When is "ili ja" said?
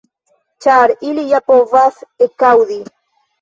1.09-1.41